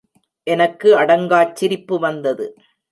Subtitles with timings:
[0.47, 2.45] எனக்கு அடங்காச் சிரிப்பு வந்தது.